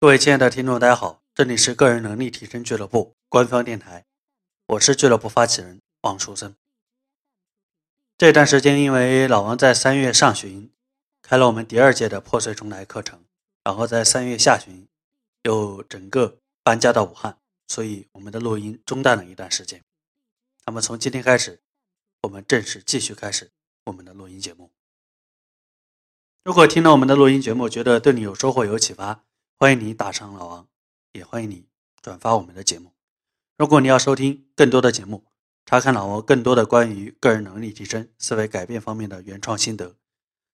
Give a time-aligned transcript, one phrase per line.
[0.00, 4.06] 各位亲爱的听众，大家好，这里是个人能力提升俱乐部官方电台，
[4.66, 6.54] 我是俱乐部发起人王书生。
[8.16, 10.70] 这段时间，因为老王在三月上旬
[11.20, 13.24] 开了我们第二届的破碎重来课程，
[13.64, 14.86] 然后在三月下旬
[15.42, 17.36] 又整个搬家到武汉，
[17.66, 19.82] 所以我们的录音中断了一段时间。
[20.66, 21.58] 那么从今天开始，
[22.22, 23.50] 我们正式继续开始
[23.86, 24.70] 我们的录音节目。
[26.44, 29.24] 如果听了我们的录音节目，觉得对你有收获、有启发，
[29.60, 30.68] 欢迎你打赏老王，
[31.10, 31.66] 也欢迎你
[32.00, 32.92] 转发我们的节目。
[33.56, 35.26] 如果你要收听更多的节目，
[35.66, 39.96] 查看老王更多的关于个人能力提升、思维改变方面的原创心得，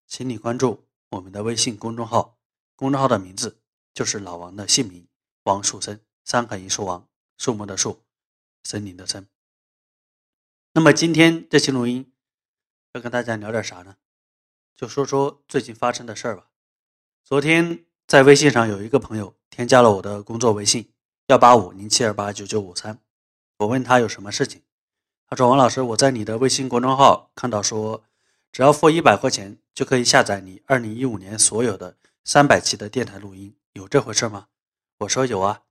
[0.07, 2.39] 请你关注我们的微信公众号。
[2.77, 3.61] 公众号的名字
[3.93, 5.07] 就是老王的姓名
[5.43, 8.01] 王树森，三横一竖王，树木的树，
[8.62, 9.29] 森林的森。
[10.73, 12.11] 那么今天这期录音
[12.95, 13.98] 要跟大家聊点啥呢？
[14.75, 16.48] 就说说最近发生的事儿吧。
[17.23, 17.84] 昨天。
[18.15, 20.89] 在微信上有一个朋友添加了我的工作微信
[21.27, 23.01] 幺八五零七二八九九五三，
[23.59, 24.62] 我问他有什么事情，
[25.27, 28.05] 他说王老师我在你的微信公众号看到说，
[28.53, 34.47] 只要付一百块钱就可以下载你二零一五年所有的三百期的电台录音，有这回事吗？
[34.99, 35.62] 我说有啊，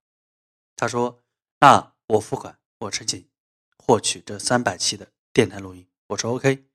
[0.75, 1.22] 他说
[1.61, 3.25] 那我付款，我申请
[3.78, 6.66] 获取这三百期的电台录音，我说 OK，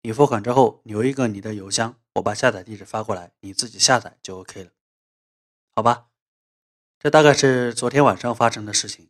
[0.00, 4.70] 你付款之后留一个你的邮箱，我把下载地址发过来，你自己下载就 OK 了。
[5.78, 6.08] 好吧，
[6.98, 9.08] 这大概是昨天晚上发生的事情。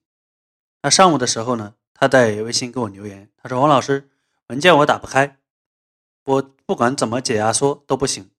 [0.82, 4.10] 那上午的时候呢，他在微信给我留言，他说：“王老师，
[4.48, 5.38] 文件我打不开，
[6.24, 8.30] 我不管怎么解压缩都不行。”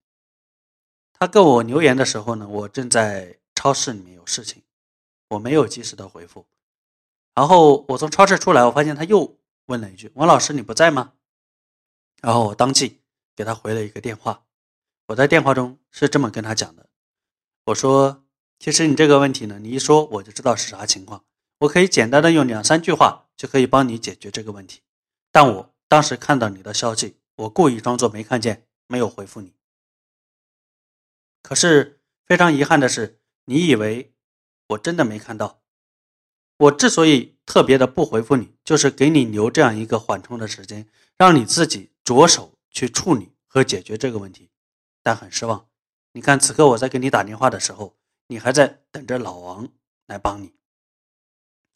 [1.17, 4.61] 他给我留言的时候呢，我正在超市里面有事情，
[5.29, 6.45] 我没有及时的回复。
[7.33, 11.13] 然后我从超市出来，我发现他又问了一句：“王老师，你不在吗？”
[12.21, 13.01] 然后我当即
[13.35, 14.45] 给他回了一个电话。
[15.07, 16.87] 我在电话中是这么跟他讲的。
[17.69, 18.23] 我说，
[18.57, 21.23] 其实你这个问题呢，你一说我就知道是啥情况。
[21.59, 24.81] 我可以简单的用两三句话就可以帮你解决这个问题。
[25.31, 29.53] 但我当时看到你的消息，我故意装作没看见，没有回复你。
[31.43, 34.13] 可是非常遗憾的是，你以为
[34.69, 35.61] 我真的没看到。
[36.57, 40.87] 我之所以特别的不回复你，就是给你留这样一个缓冲的时间，
[41.17, 44.49] 让你自己着手去处理和解决这个问题。
[45.03, 45.68] 但很失望。
[46.13, 47.95] 你看，此刻我在给你打电话的时候，
[48.27, 49.69] 你还在等着老王
[50.07, 50.53] 来帮你。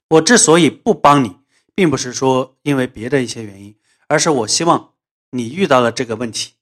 [0.10, 1.38] 我之所以不帮你，
[1.76, 3.76] 并不是说因为别的一些原因，
[4.08, 4.94] 而是我希望
[5.32, 6.54] 你遇到了这个问题，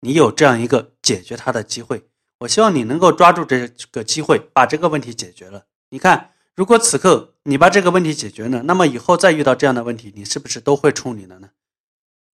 [0.00, 2.08] 你有这样一个解决它的机会。
[2.40, 5.66] 我希望你能够抓住这个机会，把这个问题解决了。
[5.90, 11.50] 你看，如果此刻你把这个问题解决了，那么以后再遇到这样的问题，你是不是都会处理了呢？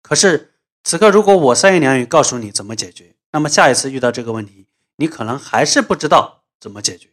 [0.02, 4.66] 可是此刻，如果我三言两语告诉你怎么解决，那么下一次遇到这个问题，
[4.96, 7.10] 你可能还是不知道怎么解决，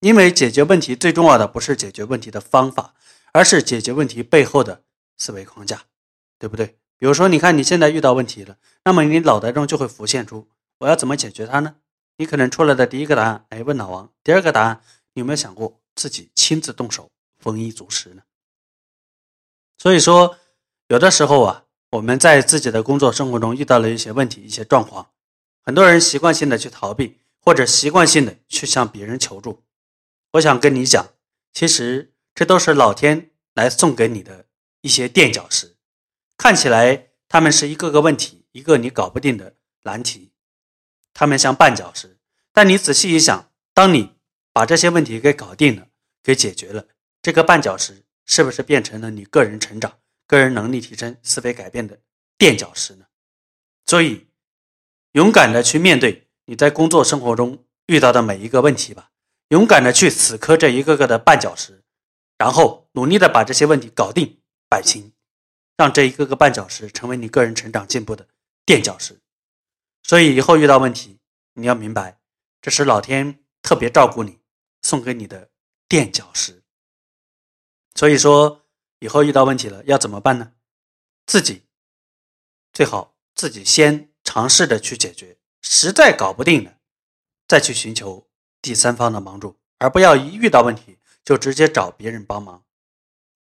[0.00, 2.94] 因为解决问题最重要的不是解决问题的方法，
[3.32, 4.84] 而是解决问题背后的
[5.16, 5.84] 思维框架，
[6.38, 6.78] 对不对？
[6.98, 10.48] 比如说，你看你现在遇到问题了，那么你脑袋中就会浮现出
[10.78, 11.76] 我要怎么解决它呢？
[12.18, 14.82] 你可能出来的第一个答案，哎，问老王；第二个答案，
[15.14, 18.22] 你有没有想过自己亲自动手，丰衣足食呢？
[19.78, 20.36] 所以说，
[20.88, 25.10] 有的时候啊，我们在自己的工作生活中遇到了一些问题、一些状况，
[25.64, 27.18] 很多人习惯性的去逃避。
[27.44, 29.64] 或者习惯性的去向别人求助，
[30.34, 31.14] 我想跟你讲，
[31.52, 34.46] 其实这都是老天来送给你的
[34.82, 35.76] 一些垫脚石。
[36.36, 40.30] 看起来他们是一个个问题，一个你搞不定的难题，
[41.12, 42.20] 他们像绊脚石。
[42.52, 44.14] 但你仔细一想，当你
[44.52, 45.88] 把这些问题给搞定了，
[46.22, 46.86] 给解决了，
[47.20, 49.98] 这个绊脚石是不是变成了你个人成长、
[50.28, 52.00] 个人能力提升、思维改变的
[52.38, 53.06] 垫脚石呢？
[53.86, 54.28] 所以，
[55.12, 56.21] 勇敢的去面对。
[56.52, 59.10] 你在工作生活中遇到的每一个问题吧，
[59.48, 61.82] 勇敢的去死磕这一个个的绊脚石，
[62.36, 65.14] 然后努力的把这些问题搞定摆平，
[65.78, 68.28] 让这一个个绊脚石成为你个人成长进步的
[68.66, 69.18] 垫脚石。
[70.02, 71.20] 所以以后遇到问题，
[71.54, 72.20] 你要明白，
[72.60, 74.38] 这是老天特别照顾你
[74.82, 75.48] 送给你的
[75.88, 76.62] 垫脚石。
[77.94, 78.60] 所以说，
[78.98, 80.52] 以后遇到问题了要怎么办呢？
[81.24, 81.62] 自己
[82.74, 85.38] 最好自己先尝试着去解决。
[85.62, 86.76] 实在搞不定了，
[87.48, 88.28] 再去寻求
[88.60, 92.64] 第三方的帮助，而不要一遇到问题就直接找别人帮忙。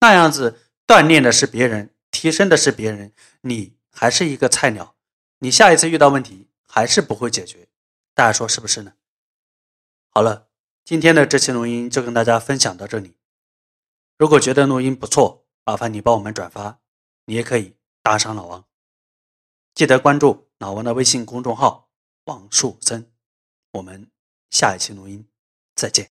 [0.02, 4.96] 那样子锻炼的是别人，提升的是别人，你还是一个菜鸟，
[5.40, 7.70] 你下一次遇到问题还是不会解决。
[8.14, 8.94] 大家说是不是呢？
[10.10, 10.48] 好了，
[10.84, 13.16] 今天的这期录音就跟大家分享到这里。
[14.18, 16.80] 如果觉得录音不错，麻烦你帮我们转发，
[17.26, 18.66] 你也可以打赏老王，
[19.76, 21.87] 记得关注老王的微信公众号。
[22.28, 23.10] 望树森，
[23.72, 24.06] 我们
[24.50, 25.26] 下一期录音
[25.76, 26.06] 再见。